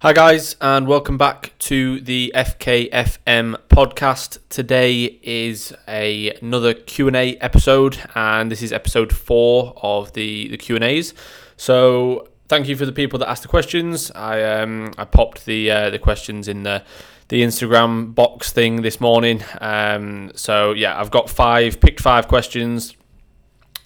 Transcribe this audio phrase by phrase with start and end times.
[0.00, 4.38] Hi guys, and welcome back to the FKFM podcast.
[4.48, 10.46] Today is a, another Q and A episode, and this is episode four of the
[10.50, 11.14] the Q and A's.
[11.56, 14.12] So thank you for the people that asked the questions.
[14.12, 16.84] I um I popped the uh, the questions in the
[17.26, 19.42] the Instagram box thing this morning.
[19.60, 22.94] Um, so yeah, I've got five picked five questions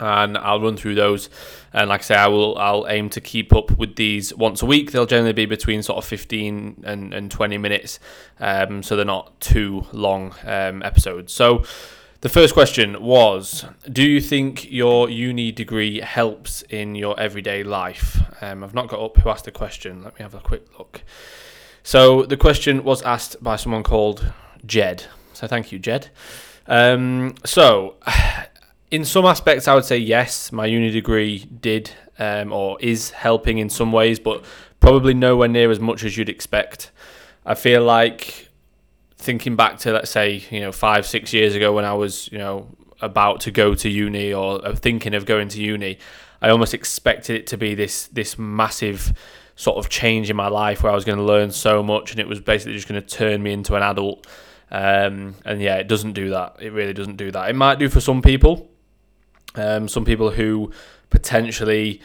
[0.02, 1.30] and I'll run through those.
[1.72, 4.66] And like I say, I will I'll aim to keep up with these once a
[4.66, 4.92] week.
[4.92, 7.98] They'll generally be between sort of 15 and, and 20 minutes,
[8.40, 11.32] um, so they're not too long um, episodes.
[11.32, 11.64] So
[12.20, 18.20] the first question was Do you think your uni degree helps in your everyday life?
[18.42, 20.02] Um, I've not got up who asked the question.
[20.02, 21.02] Let me have a quick look.
[21.84, 24.32] So the question was asked by someone called
[24.64, 25.04] Jed.
[25.32, 26.10] So thank you, Jed.
[26.68, 27.96] Um, so
[28.92, 33.56] in some aspects, I would say yes, my uni degree did um, or is helping
[33.56, 34.44] in some ways, but
[34.80, 36.92] probably nowhere near as much as you'd expect.
[37.46, 38.50] I feel like
[39.16, 42.38] thinking back to let's say you know five six years ago when I was you
[42.38, 42.68] know
[43.00, 45.98] about to go to uni or thinking of going to uni,
[46.42, 49.14] I almost expected it to be this this massive
[49.56, 52.20] sort of change in my life where I was going to learn so much and
[52.20, 54.26] it was basically just going to turn me into an adult.
[54.70, 56.56] Um, and yeah, it doesn't do that.
[56.60, 57.50] It really doesn't do that.
[57.50, 58.70] It might do for some people
[59.54, 60.72] um, some people who
[61.10, 62.00] potentially,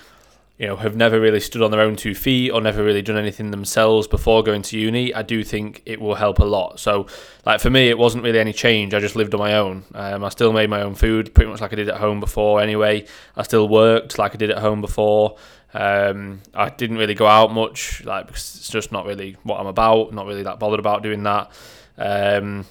[0.58, 3.18] you know, have never really stood on their own two feet or never really done
[3.18, 6.80] anything themselves before going to uni, I do think it will help a lot.
[6.80, 7.08] So,
[7.46, 8.94] like for me, it wasn't really any change.
[8.94, 9.86] I just lived on my own.
[9.94, 12.62] Um, I still made my own food, pretty much like I did at home before.
[12.62, 15.38] Anyway, I still worked like I did at home before.
[15.74, 20.14] Um, I didn't really go out much, like it's just not really what I'm about.
[20.14, 21.52] Not really that bothered about doing that.
[21.98, 22.66] Um,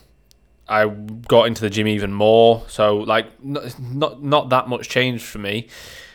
[0.69, 2.65] I got into the gym even more.
[2.69, 5.69] So like not not that much changed for me.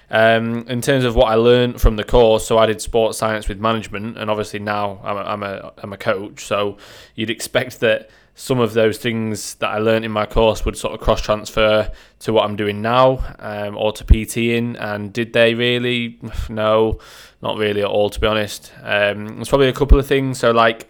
[0.10, 3.48] Um, in terms of what I learned from the course, so I did sports science
[3.48, 6.44] with management, and obviously now I'm a, I'm a, I'm a coach.
[6.44, 6.78] So
[7.16, 10.94] you'd expect that some of those things that I learned in my course would sort
[10.94, 14.76] of cross transfer to what I'm doing now um, or to PTing.
[14.80, 16.20] And did they really?
[16.50, 17.00] No,
[17.42, 18.74] not really at all, to be honest.
[18.84, 20.40] Um, there's probably a couple of things.
[20.40, 20.90] So like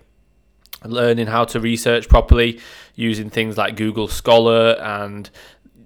[0.83, 2.59] learning how to research properly
[3.01, 5.29] using things like Google Scholar and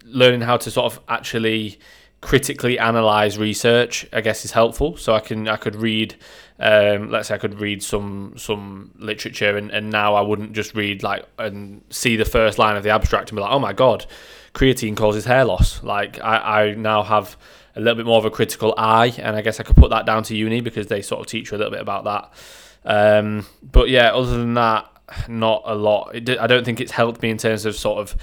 [0.05, 1.79] learning how to sort of actually
[2.21, 4.97] critically analyze research i guess is helpful.
[4.97, 6.15] So i can i could read
[6.59, 10.73] um, let's say i could read some some literature and, and now i wouldn't just
[10.73, 13.73] read like and see the first line of the abstract and be like oh my
[13.73, 14.07] god
[14.53, 15.83] creatine causes hair loss.
[15.83, 17.37] Like i, I now have
[17.75, 20.05] a little bit more of a critical eye and i guess i could put that
[20.07, 22.31] down to uni because they sort of teach you a little bit about that.
[22.85, 24.89] Um, but yeah, other than that,
[25.27, 26.15] not a lot.
[26.15, 28.15] It, I don't think it's helped me in terms of sort of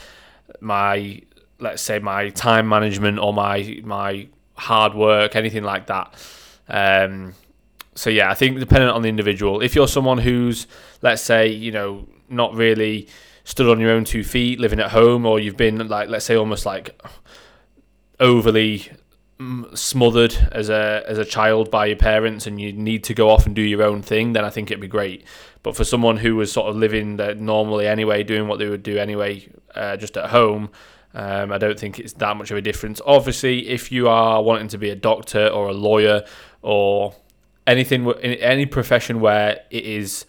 [0.60, 1.22] my,
[1.58, 6.14] let's say, my time management or my my hard work, anything like that.
[6.68, 7.34] Um,
[7.94, 9.60] so yeah, I think dependent on the individual.
[9.60, 10.66] If you're someone who's,
[11.02, 13.08] let's say, you know, not really
[13.44, 16.36] stood on your own two feet, living at home, or you've been like, let's say,
[16.36, 17.00] almost like
[18.20, 18.90] overly
[19.74, 23.46] smothered as a as a child by your parents and you need to go off
[23.46, 25.24] and do your own thing, then I think it'd be great.
[25.62, 28.82] But for someone who was sort of living there normally anyway, doing what they would
[28.82, 30.70] do anyway, uh, just at home,
[31.14, 33.00] um, I don't think it's that much of a difference.
[33.04, 36.24] Obviously, if you are wanting to be a doctor or a lawyer
[36.62, 37.14] or
[37.66, 40.26] anything in any profession where it is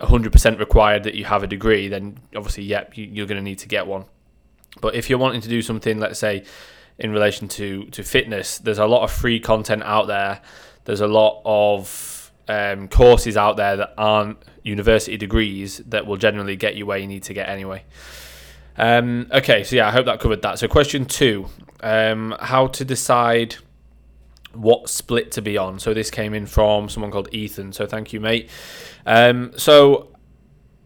[0.00, 3.68] 100% required that you have a degree, then obviously, yep, you're going to need to
[3.68, 4.04] get one.
[4.80, 6.44] But if you're wanting to do something, let's say
[7.00, 8.58] in relation to to fitness.
[8.58, 10.40] There's a lot of free content out there.
[10.84, 16.56] There's a lot of um, courses out there that aren't university degrees that will generally
[16.56, 17.84] get you where you need to get anyway.
[18.76, 20.58] Um, okay, so yeah, I hope that covered that.
[20.58, 21.46] So question two:
[21.80, 23.56] um, How to decide
[24.52, 25.78] what split to be on?
[25.78, 27.72] So this came in from someone called Ethan.
[27.72, 28.50] So thank you, mate.
[29.06, 30.08] Um, so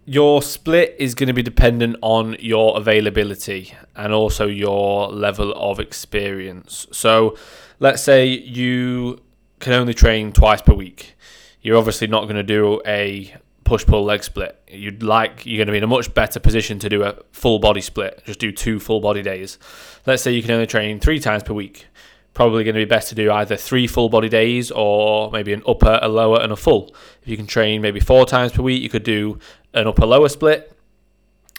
[0.06, 5.81] your split is going to be dependent on your availability and also your level of
[5.81, 6.87] experience.
[6.92, 7.37] So,
[7.81, 9.20] let's say you
[9.60, 11.16] can only train twice per week.
[11.62, 13.34] You're obviously not going to do a
[13.65, 14.60] push pull leg split.
[14.68, 17.59] You'd like you're going to be in a much better position to do a full
[17.59, 18.22] body split.
[18.27, 19.59] Just do two full body days.
[20.06, 21.86] Let's say you can only train 3 times per week.
[22.34, 25.63] Probably going to be best to do either 3 full body days or maybe an
[25.66, 26.95] upper, a lower and a full.
[27.22, 29.39] If you can train maybe 4 times per week, you could do
[29.72, 30.77] an upper lower split.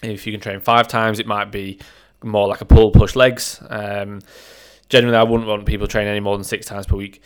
[0.03, 1.79] If you can train five times, it might be
[2.23, 3.61] more like a pull push legs.
[3.69, 4.21] Um,
[4.89, 7.21] generally, I wouldn't want people training any more than six times per week,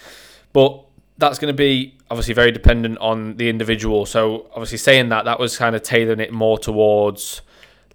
[0.54, 0.84] but
[1.18, 4.06] that's going to be obviously very dependent on the individual.
[4.06, 7.42] So, obviously, saying that, that was kind of tailoring it more towards,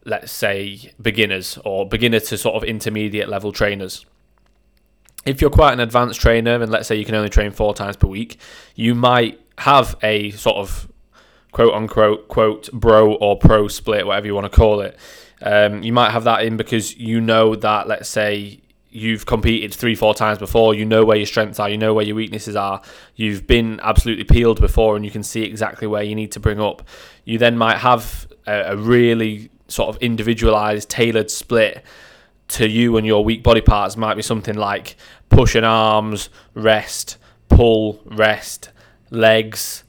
[0.04, 4.04] let's say, beginners or beginner to sort of intermediate level trainers.
[5.24, 7.96] If you're quite an advanced trainer and let's say you can only train four times
[7.96, 8.38] per week,
[8.74, 10.88] you might have a sort of
[11.52, 14.98] quote unquote quote bro or pro split, whatever you want to call it.
[15.40, 18.60] Um, you might have that in because you know that, let's say,
[18.90, 20.74] you've competed three, four times before.
[20.74, 21.68] You know where your strengths are.
[21.68, 22.80] You know where your weaknesses are.
[23.16, 26.60] You've been absolutely peeled before, and you can see exactly where you need to bring
[26.60, 26.86] up.
[27.24, 31.82] You then might have a, a really sort of individualized, tailored split
[32.48, 33.96] to you and your weak body parts.
[33.96, 34.96] Might be something like
[35.28, 37.18] push and arms, rest,
[37.48, 38.70] pull, rest,
[39.10, 39.84] legs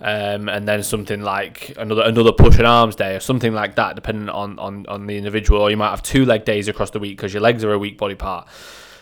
[0.00, 3.96] um, and then something like another another push and arms day or something like that,
[3.96, 5.60] depending on, on, on the individual.
[5.60, 7.78] Or you might have two leg days across the week because your legs are a
[7.78, 8.46] weak body part.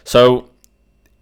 [0.05, 0.51] So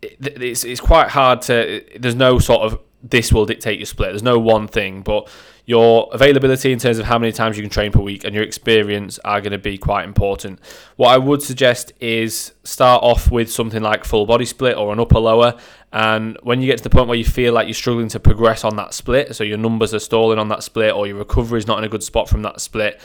[0.02, 1.82] it's it's quite hard to.
[1.98, 4.10] There's no sort of this will dictate your split.
[4.10, 5.28] There's no one thing, but
[5.64, 8.42] your availability in terms of how many times you can train per week and your
[8.42, 10.58] experience are going to be quite important.
[10.96, 14.98] What I would suggest is start off with something like full body split or an
[14.98, 15.54] upper lower.
[15.92, 18.64] And when you get to the point where you feel like you're struggling to progress
[18.64, 21.66] on that split, so your numbers are stalling on that split or your recovery is
[21.66, 23.00] not in a good spot from that split,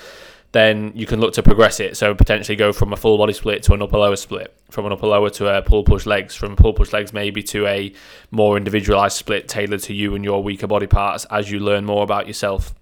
[0.53, 1.97] then you can look to progress it.
[1.97, 4.91] So potentially go from a full body split to an upper lower split, from an
[4.91, 7.93] upper lower to a pull push legs, from pull push legs maybe to a
[8.31, 12.03] more individualized split tailored to you and your weaker body parts as you learn more
[12.03, 12.73] about yourself.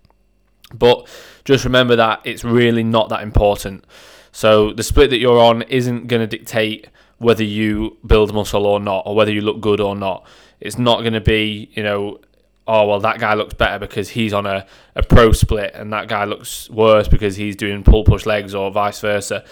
[0.74, 1.08] But
[1.44, 3.86] just remember that it's really not that important.
[4.32, 8.80] So the split that you're on isn't going to dictate whether you build muscle or
[8.80, 10.26] not, or whether you look good or not.
[10.60, 12.20] It's not going to be, you know,
[12.68, 14.66] oh well that guy looks better because he's on a,
[14.96, 18.72] a pro split and that guy looks worse because he's doing pull push legs or
[18.72, 19.44] vice versa.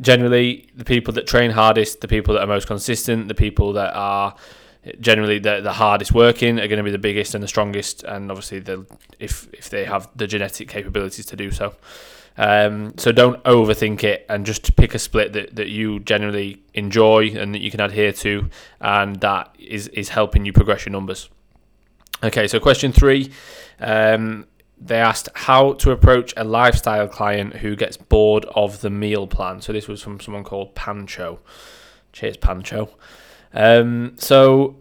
[0.00, 3.94] Generally the people that train hardest the people that are most consistent the people that
[3.94, 4.34] are
[5.00, 8.30] generally the, the hardest working are going to be the biggest and the strongest and
[8.30, 8.86] obviously the
[9.18, 11.74] if if they have the genetic capabilities to do so.
[12.36, 17.28] Um, so don't overthink it and just pick a split that, that you generally enjoy
[17.28, 21.28] and that you can adhere to and that is, is helping you progress your numbers
[22.24, 23.30] Okay, so question three.
[23.78, 24.46] Um,
[24.80, 29.60] they asked how to approach a lifestyle client who gets bored of the meal plan.
[29.60, 31.40] So this was from someone called Pancho.
[32.12, 32.88] Cheers, Pancho.
[33.52, 34.76] Um, so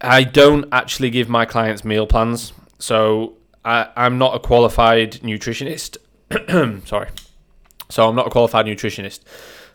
[0.00, 2.52] I don't actually give my clients meal plans.
[2.78, 3.34] So
[3.64, 5.96] I, I'm not a qualified nutritionist.
[6.86, 7.08] Sorry.
[7.88, 9.20] So I'm not a qualified nutritionist.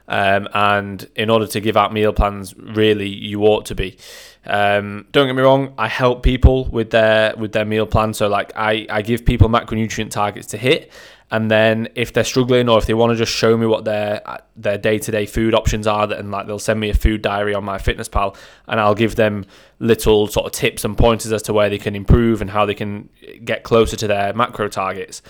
[0.08, 3.98] Um, and in order to give out meal plans, really, you ought to be.
[4.46, 8.14] Um, don't get me wrong, I help people with their with their meal plan.
[8.14, 10.90] So like I, I give people macronutrient targets to hit,
[11.30, 14.22] and then if they're struggling or if they want to just show me what their
[14.56, 17.54] their day to day food options are, and like they'll send me a food diary
[17.54, 18.38] on MyFitnessPal,
[18.68, 19.46] and I'll give them
[19.80, 22.74] little sort of tips and pointers as to where they can improve and how they
[22.74, 23.10] can
[23.44, 25.22] get closer to their macro targets.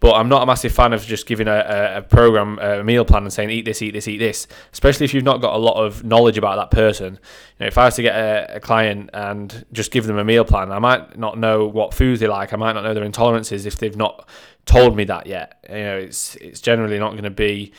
[0.00, 3.24] But I'm not a massive fan of just giving a, a, program, a meal plan,
[3.24, 4.46] and saying eat this, eat this, eat this.
[4.72, 7.14] Especially if you've not got a lot of knowledge about that person.
[7.14, 7.20] You
[7.60, 10.44] know, if I was to get a, a, client and just give them a meal
[10.44, 12.52] plan, I might not know what foods they like.
[12.52, 14.28] I might not know their intolerances if they've not
[14.66, 15.64] told me that yet.
[15.68, 17.72] You know, it's it's generally not going to be.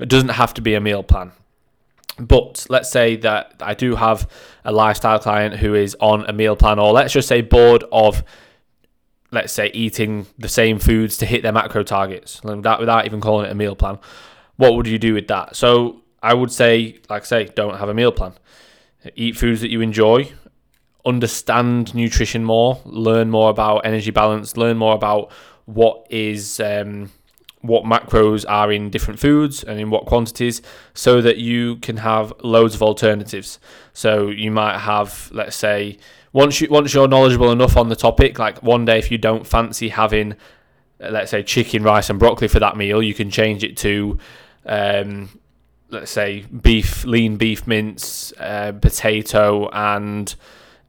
[0.00, 1.32] It doesn't have to be a meal plan.
[2.18, 4.30] But let's say that I do have
[4.64, 8.24] a lifestyle client who is on a meal plan, or let's just say bored of
[9.36, 13.46] let's say eating the same foods to hit their macro targets without, without even calling
[13.46, 13.98] it a meal plan
[14.56, 15.54] what would you do with that?
[15.56, 18.32] So i would say like I say don't have a meal plan.
[19.14, 20.32] Eat foods that you enjoy
[21.04, 25.30] understand nutrition more learn more about energy balance learn more about
[25.66, 27.12] what is um,
[27.66, 30.62] what macros are in different foods and in what quantities
[30.94, 33.58] so that you can have loads of alternatives
[33.92, 35.98] so you might have let's say
[36.36, 39.46] once you once you're knowledgeable enough on the topic, like one day if you don't
[39.46, 40.32] fancy having,
[41.02, 44.18] uh, let's say, chicken, rice, and broccoli for that meal, you can change it to,
[44.66, 45.30] um,
[45.88, 50.34] let's say, beef, lean beef mince, uh, potato, and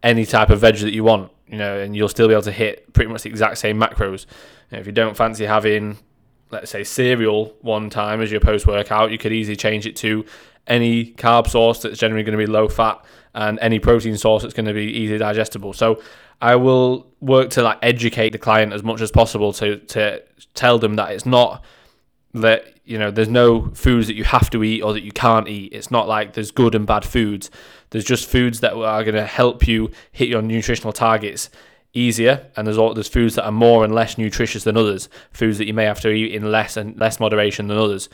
[0.03, 1.31] any type of veg that you want.
[1.48, 4.25] You know, and you'll still be able to hit pretty much the exact same macros.
[4.69, 5.98] You know, if you don't fancy having,
[6.51, 10.25] let's say, cereal one time as your post workout, you could easily change it to
[10.68, 14.54] any carb source that's generally going to be low fat and any protein source that's
[14.54, 15.74] going to be easily digestible.
[15.74, 16.01] So
[16.42, 20.22] I will work to like educate the client as much as possible to to
[20.54, 21.63] tell them that it's not
[22.34, 25.48] that you know there's no foods that you have to eat or that you can't
[25.48, 25.74] eat.
[25.74, 27.50] It's not like there's good and bad foods.
[27.89, 31.50] There's just foods that are going to help you hit your nutritional targets
[31.98, 35.58] easier and there's all there's foods that are more and less nutritious than others foods
[35.58, 38.10] that you may have to eat in less and less moderation than others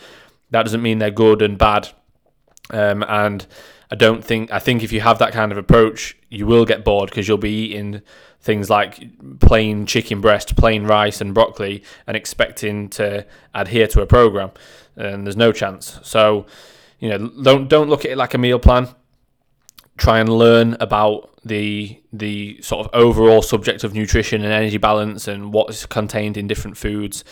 [0.51, 1.89] that doesn't mean they're good and bad
[2.71, 3.45] um, and
[3.93, 6.83] I don't think I think if you have that kind of approach, you will get
[6.83, 8.01] bored because you'll be eating
[8.41, 9.07] things like
[9.39, 13.23] plain chicken breast, plain rice, and broccoli, and expecting to
[13.53, 14.49] adhere to a program,
[14.95, 15.99] and there's no chance.
[16.01, 16.47] So,
[16.99, 18.89] you know, don't don't look at it like a meal plan.
[19.97, 25.27] Try and learn about the the sort of overall subject of nutrition and energy balance
[25.27, 27.23] and what's contained in different foods,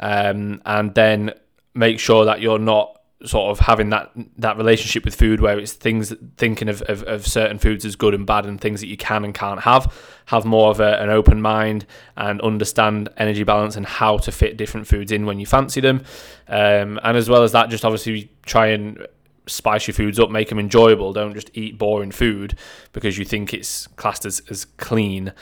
[0.00, 1.32] um, and then
[1.74, 5.72] make sure that you're not sort of having that that relationship with food where it's
[5.72, 8.96] things thinking of, of, of, certain foods as good and bad and things that you
[8.96, 9.92] can and can't have.
[10.26, 14.56] Have more of a, an open mind and understand energy balance and how to fit
[14.56, 16.02] different foods in when you fancy them.
[16.48, 19.06] Um, and as well as that just obviously try and
[19.46, 22.56] spice your foods up make them enjoyable don't just eat boring food
[22.92, 25.32] because you think it's classed as, as clean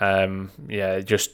[0.00, 1.30] um, yeah just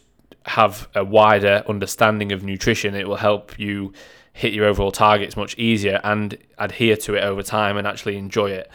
[0.46, 3.92] have a wider understanding of nutrition it will help you
[4.38, 8.48] hit your overall targets much easier and adhere to it over time and actually enjoy
[8.48, 8.70] it.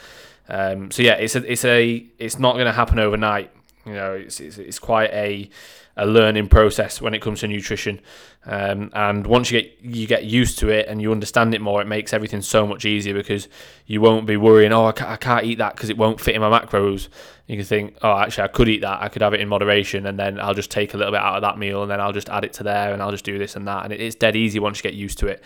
[0.49, 3.49] Um, so yeah, it's a, it's a it's not going to happen overnight.
[3.85, 5.49] You know, it's, it's, it's quite a
[5.95, 8.01] a learning process when it comes to nutrition.
[8.45, 11.81] Um, and once you get you get used to it and you understand it more,
[11.81, 13.47] it makes everything so much easier because
[13.85, 14.73] you won't be worrying.
[14.73, 17.09] Oh, I can't, I can't eat that because it won't fit in my macros.
[17.47, 19.01] You can think, oh, actually, I could eat that.
[19.01, 21.35] I could have it in moderation, and then I'll just take a little bit out
[21.35, 23.37] of that meal, and then I'll just add it to there, and I'll just do
[23.37, 25.43] this and that, and it's dead easy once you get used to it.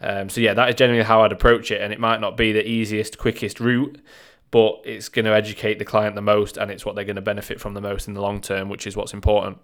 [0.00, 2.52] Um, so yeah, that is generally how I'd approach it, and it might not be
[2.52, 4.00] the easiest, quickest route,
[4.50, 7.22] but it's going to educate the client the most, and it's what they're going to
[7.22, 9.58] benefit from the most in the long term, which is what's important.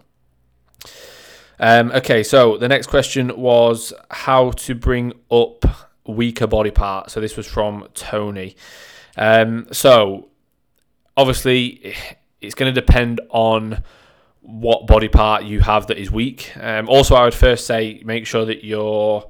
[1.59, 5.65] Um, okay, so the next question was how to bring up
[6.05, 7.13] weaker body parts.
[7.13, 8.55] So this was from Tony.
[9.17, 10.29] Um, so
[11.15, 11.95] obviously,
[12.41, 13.83] it's going to depend on
[14.41, 16.55] what body part you have that is weak.
[16.57, 19.29] Um, also, I would first say make sure that you're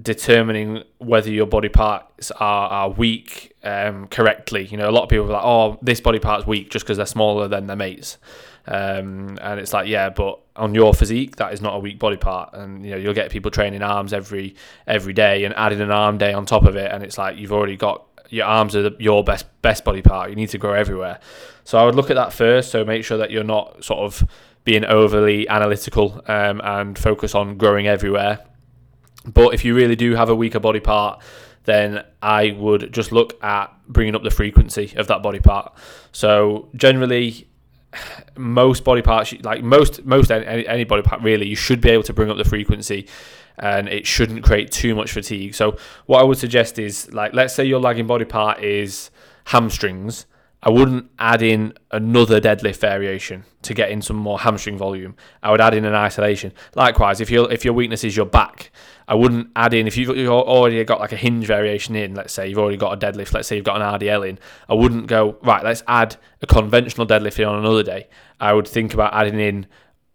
[0.00, 4.66] determining whether your body parts are, are weak um, correctly.
[4.66, 6.96] You know, a lot of people are like, oh, this body part's weak just because
[6.96, 8.18] they're smaller than their mates.
[8.66, 12.18] Um, and it's like, yeah, but on your physique, that is not a weak body
[12.18, 12.52] part.
[12.52, 16.18] And you know, you'll get people training arms every every day and adding an arm
[16.18, 18.96] day on top of it, and it's like you've already got your arms are the,
[18.98, 20.28] your best best body part.
[20.28, 21.18] You need to grow everywhere.
[21.64, 22.70] So I would look at that first.
[22.70, 24.28] So make sure that you're not sort of
[24.64, 28.40] being overly analytical um, and focus on growing everywhere.
[29.32, 31.22] But if you really do have a weaker body part,
[31.64, 35.76] then I would just look at bringing up the frequency of that body part.
[36.12, 37.46] So generally,
[38.36, 42.04] most body parts, like most most any, any body part, really, you should be able
[42.04, 43.06] to bring up the frequency,
[43.58, 45.54] and it shouldn't create too much fatigue.
[45.54, 49.10] So what I would suggest is, like, let's say your lagging body part is
[49.44, 50.26] hamstrings.
[50.60, 55.14] I wouldn't add in another deadlift variation to get in some more hamstring volume.
[55.40, 56.52] I would add in an isolation.
[56.74, 58.72] Likewise, if your if your weakness is your back,
[59.06, 62.14] I wouldn't add in if you've already got like a hinge variation in.
[62.14, 63.32] Let's say you've already got a deadlift.
[63.32, 64.38] Let's say you've got an RDL in.
[64.68, 65.62] I wouldn't go right.
[65.62, 68.08] Let's add a conventional deadlift in on another day.
[68.40, 69.66] I would think about adding in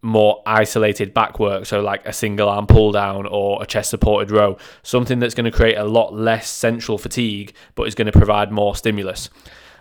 [0.02, 4.30] more isolated back work, so like a single arm pull down or a chest supported
[4.30, 8.12] row, something that's going to create a lot less central fatigue, but is going to
[8.12, 9.30] provide more stimulus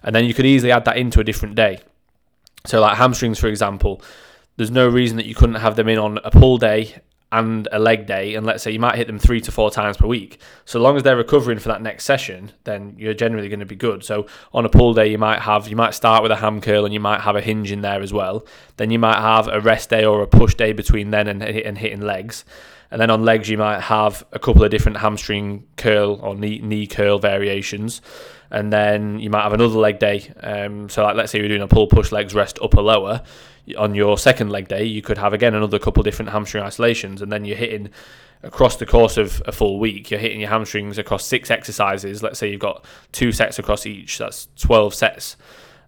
[0.03, 1.79] and then you could easily add that into a different day.
[2.65, 4.03] So, like hamstrings, for example,
[4.57, 6.97] there's no reason that you couldn't have them in on a pull day
[7.33, 9.97] and a leg day, and let's say you might hit them three to four times
[9.97, 10.39] per week.
[10.67, 13.75] So long as they're recovering for that next session, then you're generally going to be
[13.75, 14.05] good.
[14.05, 16.85] So on a pull day, you might have you might start with a ham curl
[16.85, 18.47] and you might have a hinge in there as well.
[18.77, 21.79] Then you might have a rest day or a push day between then and, and
[21.79, 22.45] hitting legs.
[22.91, 26.59] And then on legs, you might have a couple of different hamstring curl or knee,
[26.59, 28.03] knee curl variations
[28.53, 30.31] and then you might have another leg day.
[30.41, 33.23] Um, so, like, let's say you're doing a pull, push, legs, rest, upper, lower.
[33.79, 37.33] On your second leg day, you could have again another couple different hamstring isolations, and
[37.33, 37.89] then you're hitting
[38.43, 40.11] across the course of a full week.
[40.11, 42.23] You're hitting your hamstrings across six exercises.
[42.23, 44.19] Let's say you've got two sets across each.
[44.19, 45.37] That's twelve sets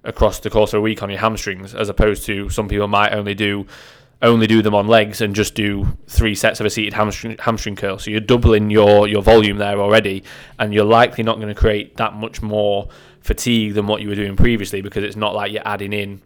[0.02, 3.12] across the course of a week on your hamstrings, as opposed to some people might
[3.12, 3.66] only do
[4.25, 7.76] only do them on legs and just do three sets of a seated hamstring, hamstring
[7.76, 7.99] curl.
[7.99, 10.25] So you're doubling your, your volume there already,
[10.59, 12.88] and you're likely not going to create that much more
[13.21, 16.21] fatigue than what you were doing previously because it's not like you're adding in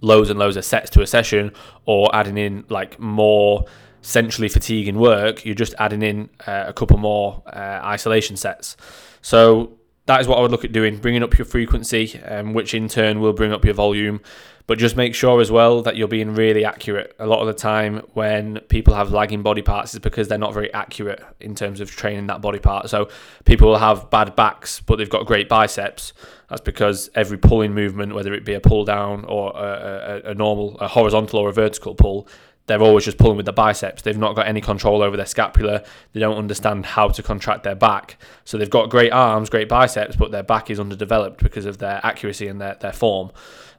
[0.00, 1.50] loads and loads of sets to a session
[1.86, 3.64] or adding in like more
[4.02, 5.44] centrally fatiguing work.
[5.44, 8.76] You're just adding in uh, a couple more uh, isolation sets.
[9.22, 12.74] So that is what I would look at doing, bringing up your frequency, um, which
[12.74, 14.20] in turn will bring up your volume.
[14.66, 17.14] But just make sure as well that you're being really accurate.
[17.18, 20.54] A lot of the time, when people have lagging body parts, is because they're not
[20.54, 22.88] very accurate in terms of training that body part.
[22.88, 23.10] So
[23.44, 26.14] people will have bad backs, but they've got great biceps.
[26.48, 30.34] That's because every pulling movement, whether it be a pull down or a, a, a
[30.34, 32.26] normal, a horizontal or a vertical pull,
[32.66, 34.02] they're always just pulling with the biceps.
[34.02, 35.84] They've not got any control over their scapula.
[36.12, 38.16] They don't understand how to contract their back.
[38.44, 42.00] So they've got great arms, great biceps, but their back is underdeveloped because of their
[42.02, 43.32] accuracy and their, their form.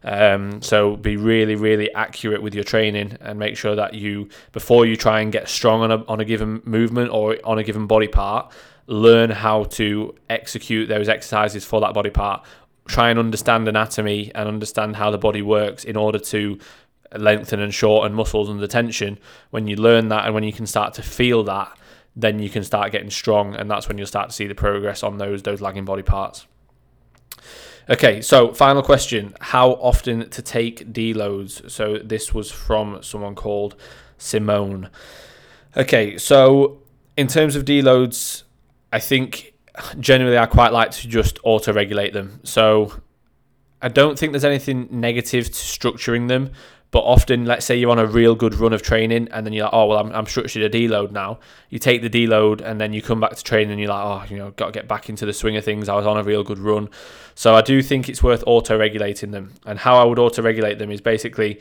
[0.04, 4.86] Um, so be really, really accurate with your training and make sure that you, before
[4.86, 7.88] you try and get strong on a, on a given movement or on a given
[7.88, 8.54] body part,
[8.86, 12.46] learn how to execute those exercises for that body part
[12.88, 16.60] try and understand anatomy and understand how the body works in order to
[17.20, 19.20] lengthen and shorten muscles under tension.
[19.50, 21.78] When you learn that and when you can start to feel that,
[22.16, 25.04] then you can start getting strong, and that's when you'll start to see the progress
[25.04, 26.48] on those those lagging body parts.
[27.90, 31.70] Okay, so final question: How often to take deloads?
[31.70, 33.76] So this was from someone called
[34.18, 34.90] Simone.
[35.76, 36.80] Okay, so
[37.18, 38.44] in terms of deloads,
[38.94, 39.54] I think
[40.00, 42.40] generally I quite like to just auto regulate them.
[42.44, 42.94] So
[43.82, 46.52] I don't think there's anything negative to structuring them,
[46.92, 49.66] but often, let's say you're on a real good run of training, and then you're
[49.66, 51.40] like, oh well, I'm, I'm structured a deload now.
[51.70, 54.34] You take the deload, and then you come back to training, and you're like, oh,
[54.34, 55.90] you know, got to get back into the swing of things.
[55.90, 56.90] I was on a real good run,
[57.34, 59.54] so I do think it's worth auto regulating them.
[59.66, 61.60] And how I would auto regulate them is basically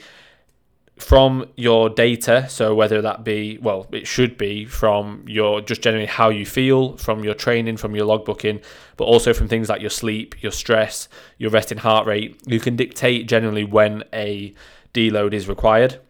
[0.97, 2.49] from your data.
[2.49, 6.97] So whether that be, well, it should be from your just generally how you feel,
[6.97, 8.63] from your training, from your logbooking,
[8.97, 12.41] but also from things like your sleep, your stress, your resting heart rate.
[12.47, 14.55] You can dictate generally when a
[14.95, 16.01] deload is required.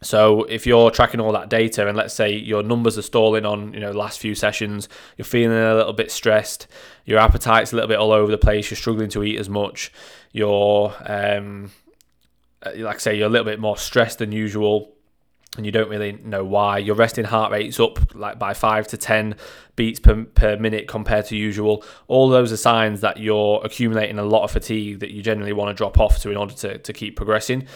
[0.00, 3.74] So if you're tracking all that data and let's say your numbers are stalling on,
[3.74, 6.68] you know, last few sessions, you're feeling a little bit stressed,
[7.04, 9.92] your appetite's a little bit all over the place, you're struggling to eat as much,
[10.32, 11.72] you're um,
[12.64, 14.94] like I say, you're a little bit more stressed than usual
[15.56, 16.78] and you don't really know why.
[16.78, 19.34] Your resting heart rate's up like by five to ten
[19.76, 21.84] beats per, per minute compared to usual.
[22.06, 25.70] All those are signs that you're accumulating a lot of fatigue that you generally want
[25.70, 27.66] to drop off to in order to, to keep progressing.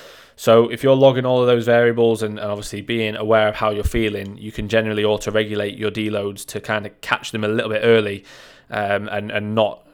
[0.42, 3.70] So if you're logging all of those variables and, and obviously being aware of how
[3.70, 7.70] you're feeling, you can generally auto-regulate your deloads to kind of catch them a little
[7.70, 8.24] bit early
[8.68, 9.86] um, and and not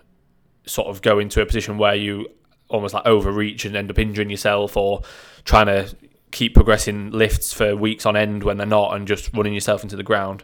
[0.64, 2.28] sort of go into a position where you
[2.68, 5.02] almost like overreach and end up injuring yourself or
[5.44, 5.94] trying to
[6.30, 9.96] keep progressing lifts for weeks on end when they're not and just running yourself into
[9.96, 10.42] the ground.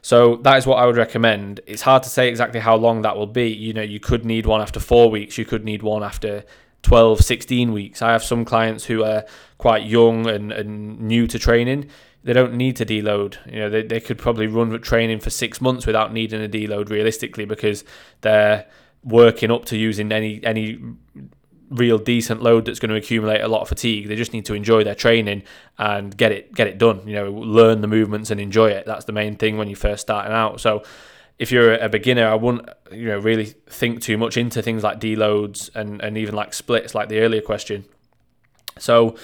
[0.00, 1.60] So that is what I would recommend.
[1.66, 3.50] It's hard to say exactly how long that will be.
[3.50, 6.44] You know, you could need one after 4 weeks, you could need one after
[6.84, 8.02] 12, 16 weeks.
[8.02, 9.24] I have some clients who are
[9.58, 11.88] quite young and, and new to training.
[12.22, 13.36] They don't need to deload.
[13.50, 16.90] You know, they, they could probably run training for six months without needing a deload
[16.90, 17.84] realistically because
[18.20, 18.66] they're
[19.02, 20.78] working up to using any any
[21.70, 24.08] real decent load that's going to accumulate a lot of fatigue.
[24.08, 25.42] They just need to enjoy their training
[25.78, 27.06] and get it get it done.
[27.06, 28.86] You know, learn the movements and enjoy it.
[28.86, 30.60] That's the main thing when you're first starting out.
[30.60, 30.82] So
[31.38, 35.00] if you're a beginner, I wouldn't you know really think too much into things like
[35.00, 37.84] deloads and and even like splits, like the earlier question.
[38.78, 39.16] So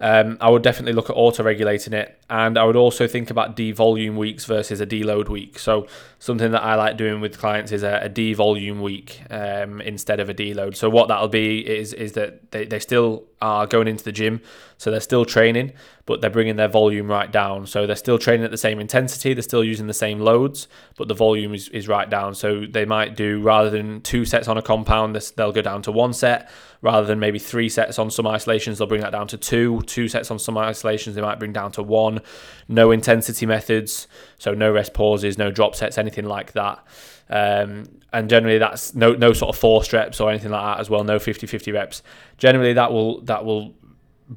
[0.00, 3.56] um, I would definitely look at auto regulating it, and I would also think about
[3.56, 5.58] devolume weeks versus a deload week.
[5.58, 5.86] So
[6.18, 10.34] something that I like doing with clients is a, a week um, instead of a
[10.34, 10.74] deload.
[10.74, 14.40] So what that'll be is is that they, they still are going into the gym,
[14.78, 15.74] so they're still training,
[16.06, 17.66] but they're bringing their volume right down.
[17.66, 21.08] So they're still training at the same intensity, they're still using the same loads, but
[21.08, 22.34] the volume is, is right down.
[22.34, 25.92] So they might do rather than two sets on a compound, they'll go down to
[25.92, 26.50] one set.
[26.82, 29.80] Rather than maybe three sets on some isolations, they'll bring that down to two.
[29.82, 32.20] Two sets on some isolations, they might bring down to one.
[32.68, 34.06] No intensity methods,
[34.38, 36.84] so no rest pauses, no drop sets, anything like that.
[37.30, 40.90] Um, and generally that's no no sort of force reps or anything like that as
[40.90, 42.02] well no 50-50 reps
[42.36, 43.74] generally that will that will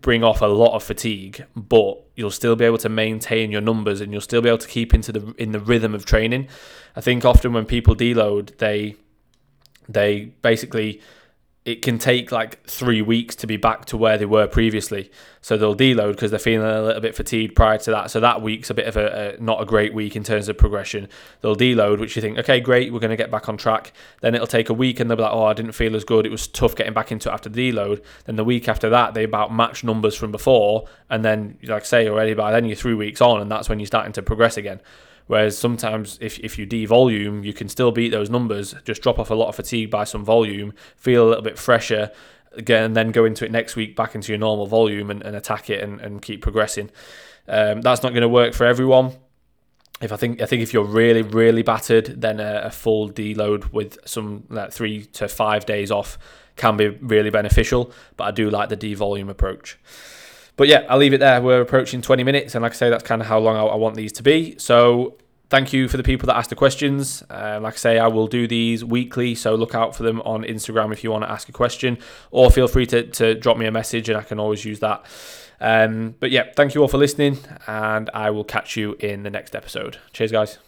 [0.01, 4.01] bring off a lot of fatigue, but you'll still be able to maintain your numbers
[4.01, 6.47] and you'll still be able to keep into the in the rhythm of training.
[6.95, 8.95] I think often when people deload, they
[9.87, 11.01] they basically
[11.65, 15.09] it can take like three weeks to be back to where they were previously.
[15.41, 18.11] So they'll deload because they're feeling a little bit fatigued prior to that.
[18.11, 20.59] So that week's a bit of a, a, not a great week in terms of
[20.59, 21.09] progression.
[21.41, 23.93] They'll deload, which you think, okay, great, we're going to get back on track.
[24.21, 26.27] Then it'll take a week and they'll be like, oh, I didn't feel as good.
[26.27, 28.03] It was tough getting back into it after the deload.
[28.25, 30.87] Then the week after that, they about match numbers from before.
[31.09, 33.79] And then, like I say already, by then you're three weeks on and that's when
[33.79, 34.81] you're starting to progress again.
[35.27, 39.31] Whereas sometimes if, if you devolume, you can still beat those numbers, just drop off
[39.31, 42.11] a lot of fatigue by some volume, feel a little bit fresher,
[42.57, 45.35] again, and then go into it next week back into your normal volume and, and
[45.35, 46.89] attack it and, and keep progressing.
[47.47, 49.13] Um, that's not going to work for everyone.
[50.01, 53.71] If I think I think if you're really really battered, then a, a full deload
[53.71, 56.17] with some like three to five days off
[56.57, 57.91] can be really beneficial.
[58.17, 59.77] But I do like the devolume approach.
[60.57, 61.41] But yeah, I'll leave it there.
[61.41, 63.75] We're approaching 20 minutes, and like I say, that's kind of how long I, I
[63.75, 64.57] want these to be.
[64.57, 65.17] So
[65.49, 67.23] thank you for the people that asked the questions.
[67.29, 70.43] Uh, like I say, I will do these weekly, so look out for them on
[70.43, 71.97] Instagram if you want to ask a question,
[72.31, 75.05] or feel free to, to drop me a message, and I can always use that.
[75.59, 79.29] Um, but yeah, thank you all for listening, and I will catch you in the
[79.29, 79.97] next episode.
[80.13, 80.64] Cheers, guys.